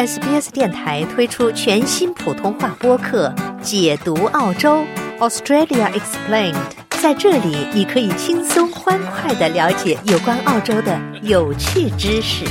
[0.00, 3.28] SBS 电台推出全新普通话播客
[3.60, 4.82] 《解读澳洲
[5.18, 6.54] Australia Explained》。
[7.02, 12.46] 在这里，你可以轻松欢快的了解有关澳洲的有趣知识。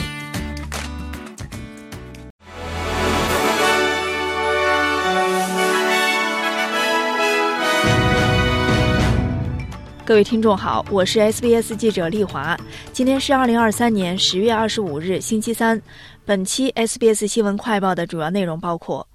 [10.09, 12.57] 各位听众好，我是 SBS 记者丽华。
[12.91, 15.79] 今天是二零二三年十月二十五日，星期三。
[16.25, 19.07] 本期 SBS 新闻快报的主要内容包括：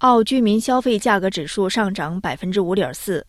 [0.00, 3.22] 澳居民消费价格指数上涨百分之五点四；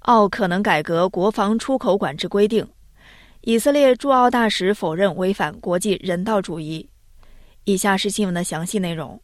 [0.00, 2.64] 澳可能改革国防出口管制规定；
[3.42, 6.90] 以色列驻澳大使否认违反国际人道主义。
[7.62, 9.22] 以下是新闻的详细内容。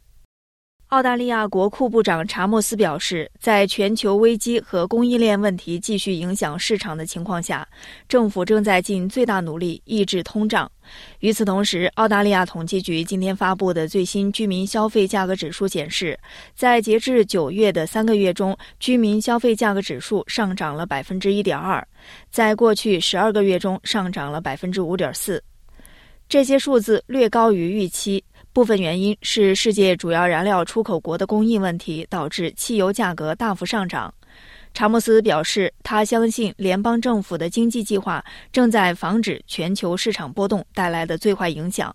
[0.89, 7.67] 澳大利亚国库部长查莫斯表示，在全球危机和供应链问题继续影响市场的情况下，
[8.07, 10.71] 政府正在尽最大努力抑制通胀。
[11.19, 16.17] 与此同时，澳大利亚统计局今天发布的最新居民消费价格指数显示，
[16.55, 21.85] 在截至九月的三个月中，居民消费价格指数上涨了百分之一点二，
[22.31, 25.43] 在过去十二个月中上涨了百分之五点四。
[26.29, 28.23] 这些数字略高于预期。
[28.55, 34.15] 部分原因是世界主要燃料出口国的供应问题导致汽油价格大幅上涨。
[34.73, 41.95] 查莫斯表示，他相信联邦政府的经济计划正在防止全球市场波动带来的最坏影响。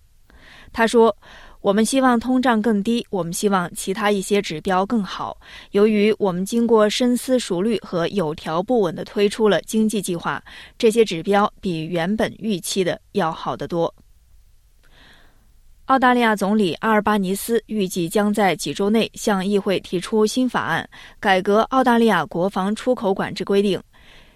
[0.74, 1.16] 他说
[1.62, 5.38] ：“我们希望通胀更低，我们希望其他一些指标更好。
[5.72, 10.44] 由于我们经过深思熟虑和有条不紊地推出了经济计划，
[10.78, 13.96] 这些指标比原本预期的要好得多。”
[15.90, 20.88] 澳大利亚总理阿尔巴尼斯预计将在几周内向议会提出新法案，
[21.20, 23.82] 改革澳大利亚国防出口管制规定，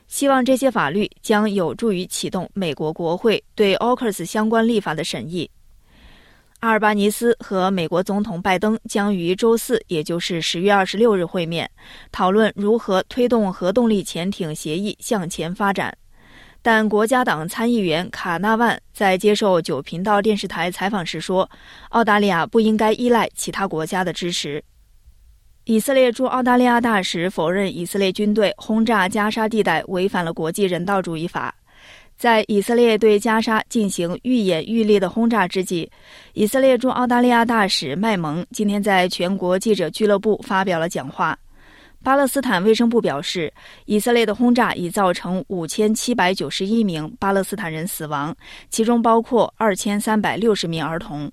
[0.08, 5.48] 希望这些法律将有助于启动美国国会对 AUKUS 相关立法的审议。
[6.62, 11.70] 阿尔巴尼斯和美国总统拜登将于周四，也就是十月二十六日会面，
[12.12, 15.96] 讨论如何推动核动力潜艇协议向前发展。
[16.64, 21.48] 但国家党参议员卡纳万在接受九频道电视台采访时说
[21.92, 24.64] ：“澳大利亚不应该依赖其他国家的支持。”
[25.66, 31.54] 以色列驻澳大利亚大使否认以色列军队轰炸加沙地带违反了国际人道主义法。
[32.16, 35.90] 在以色列对加沙进行愈演愈烈的轰炸之际，
[36.32, 41.38] 以色列驻澳大利亚大使麦蒙今天在全国记者俱乐部发表了讲话。
[42.04, 43.54] 巴勒斯坦卫生部表示，
[43.86, 48.36] 以色列的轰炸已造成五千七百九十一名巴勒斯坦人死亡，
[48.70, 51.32] 其中包括二千三百六十名儿童。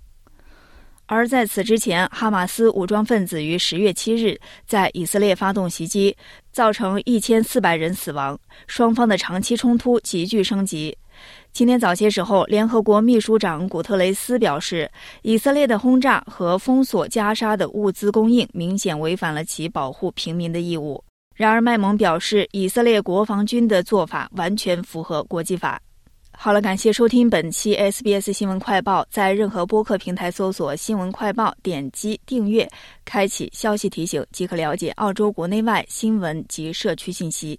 [1.06, 6.16] 而在此之前，哈马斯武装分子于十月七日在以色列发动袭击，
[6.52, 8.38] 造成一千四百人死亡，
[8.68, 10.96] 双方的长期冲突急剧升级。
[11.52, 14.90] 今天早些时候，联合国秘书长古特雷斯表示，
[15.22, 21.02] 以色列的轰炸和封锁加沙的物资供应明显违反了其保护平民的义务。
[21.34, 25.80] 然而，麦蒙表示，以色列国防军的做法完全符合国际法。
[26.32, 32.66] 好了，感谢收听本期 SBS 新闻快报，在任何播客平台搜索“新闻快报”，点击订阅，
[33.04, 37.58] 开启消息提醒，即可了解澳洲国内外新闻及社区信息。